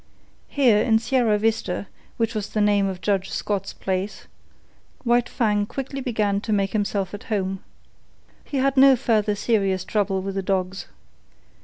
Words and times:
Here, 0.47 0.79
in 0.79 0.97
Sierra 0.97 1.37
Vista, 1.37 1.85
which 2.17 2.33
was 2.33 2.49
the 2.49 2.59
name 2.59 2.87
of 2.87 3.01
Judge 3.01 3.29
Scott's 3.29 3.71
place, 3.71 4.25
White 5.03 5.29
Fang 5.29 5.67
quickly 5.67 6.01
began 6.01 6.41
to 6.41 6.51
make 6.51 6.71
himself 6.73 7.13
at 7.13 7.25
home. 7.25 7.63
He 8.43 8.57
had 8.57 8.77
no 8.77 8.95
further 8.95 9.35
serious 9.35 9.83
trouble 9.83 10.23
with 10.23 10.33
the 10.33 10.41
dogs. 10.41 10.87